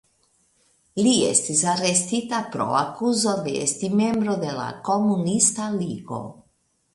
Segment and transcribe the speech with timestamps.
[1.07, 6.25] Li estis arestita pro akuzo de esti membro de la Komunista Ligo.